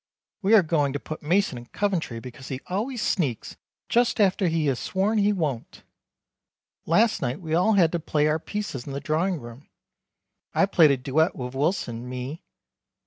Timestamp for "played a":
10.65-10.97